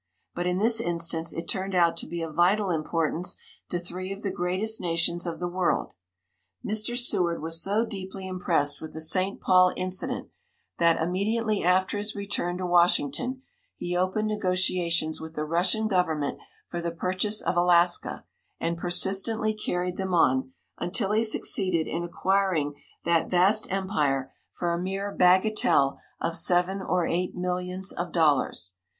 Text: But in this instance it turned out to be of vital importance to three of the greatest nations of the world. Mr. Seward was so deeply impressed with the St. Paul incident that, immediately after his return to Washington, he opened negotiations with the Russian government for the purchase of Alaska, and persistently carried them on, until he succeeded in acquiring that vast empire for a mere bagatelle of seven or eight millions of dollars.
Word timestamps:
But 0.33 0.47
in 0.47 0.57
this 0.57 0.79
instance 0.81 1.31
it 1.31 1.47
turned 1.47 1.75
out 1.75 1.95
to 1.97 2.07
be 2.07 2.23
of 2.23 2.33
vital 2.33 2.71
importance 2.71 3.37
to 3.69 3.77
three 3.77 4.11
of 4.11 4.23
the 4.23 4.31
greatest 4.31 4.81
nations 4.81 5.27
of 5.27 5.39
the 5.39 5.47
world. 5.47 5.93
Mr. 6.65 6.97
Seward 6.97 7.39
was 7.39 7.61
so 7.61 7.85
deeply 7.85 8.25
impressed 8.27 8.81
with 8.81 8.93
the 8.93 8.99
St. 9.01 9.39
Paul 9.39 9.71
incident 9.77 10.29
that, 10.79 10.99
immediately 10.99 11.63
after 11.63 11.99
his 11.99 12.15
return 12.15 12.57
to 12.57 12.65
Washington, 12.65 13.43
he 13.77 13.95
opened 13.95 14.27
negotiations 14.27 15.21
with 15.21 15.35
the 15.35 15.45
Russian 15.45 15.87
government 15.87 16.39
for 16.67 16.81
the 16.81 16.89
purchase 16.89 17.39
of 17.39 17.55
Alaska, 17.55 18.25
and 18.59 18.79
persistently 18.79 19.53
carried 19.53 19.97
them 19.97 20.15
on, 20.15 20.51
until 20.79 21.11
he 21.11 21.23
succeeded 21.23 21.85
in 21.85 22.03
acquiring 22.03 22.73
that 23.05 23.29
vast 23.29 23.71
empire 23.71 24.33
for 24.49 24.73
a 24.73 24.81
mere 24.81 25.15
bagatelle 25.15 25.99
of 26.19 26.35
seven 26.35 26.81
or 26.81 27.05
eight 27.05 27.35
millions 27.35 27.91
of 27.91 28.11
dollars. 28.11 28.77